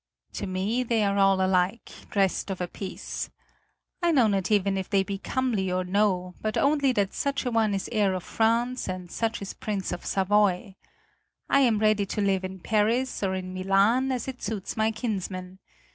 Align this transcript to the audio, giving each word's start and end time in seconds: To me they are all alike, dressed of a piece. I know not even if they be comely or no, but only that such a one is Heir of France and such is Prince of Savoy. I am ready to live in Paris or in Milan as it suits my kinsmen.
To 0.33 0.47
me 0.47 0.81
they 0.81 1.03
are 1.03 1.19
all 1.19 1.45
alike, 1.45 1.91
dressed 2.09 2.49
of 2.49 2.59
a 2.59 2.67
piece. 2.67 3.29
I 4.01 4.11
know 4.11 4.25
not 4.25 4.49
even 4.49 4.75
if 4.75 4.89
they 4.89 5.03
be 5.03 5.19
comely 5.19 5.71
or 5.71 5.83
no, 5.83 6.33
but 6.41 6.57
only 6.57 6.91
that 6.93 7.13
such 7.13 7.45
a 7.45 7.51
one 7.51 7.75
is 7.75 7.87
Heir 7.91 8.15
of 8.15 8.23
France 8.23 8.87
and 8.89 9.11
such 9.11 9.43
is 9.43 9.53
Prince 9.53 9.91
of 9.91 10.03
Savoy. 10.03 10.73
I 11.49 11.59
am 11.59 11.77
ready 11.77 12.07
to 12.07 12.19
live 12.21 12.43
in 12.43 12.61
Paris 12.61 13.21
or 13.21 13.35
in 13.35 13.53
Milan 13.53 14.11
as 14.11 14.27
it 14.27 14.41
suits 14.41 14.75
my 14.75 14.89
kinsmen. 14.89 15.59